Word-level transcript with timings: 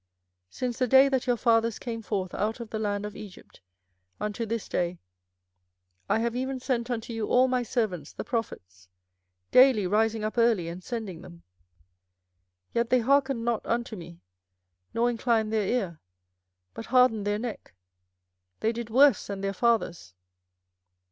24:007:025 0.49 0.57
Since 0.57 0.79
the 0.79 0.87
day 0.87 1.09
that 1.09 1.27
your 1.27 1.37
fathers 1.37 1.77
came 1.77 2.01
forth 2.01 2.33
out 2.33 2.59
of 2.59 2.71
the 2.71 2.79
land 2.79 3.05
of 3.05 3.15
Egypt 3.15 3.61
unto 4.19 4.47
this 4.47 4.67
day 4.67 4.97
I 6.09 6.17
have 6.17 6.35
even 6.35 6.59
sent 6.59 6.89
unto 6.89 7.13
you 7.13 7.27
all 7.27 7.47
my 7.47 7.61
servants 7.61 8.11
the 8.11 8.23
prophets, 8.23 8.89
daily 9.51 9.85
rising 9.85 10.23
up 10.23 10.39
early 10.39 10.69
and 10.69 10.83
sending 10.83 11.21
them: 11.21 11.43
24:007:026 12.69 12.73
Yet 12.73 12.89
they 12.89 12.99
hearkened 13.01 13.45
not 13.45 13.63
unto 13.63 13.95
me, 13.95 14.21
nor 14.91 15.07
inclined 15.07 15.53
their 15.53 15.67
ear, 15.67 15.99
but 16.73 16.87
hardened 16.87 17.27
their 17.27 17.37
neck: 17.37 17.75
they 18.61 18.71
did 18.71 18.89
worse 18.89 19.27
than 19.27 19.41
their 19.41 19.53
fathers. 19.53 20.15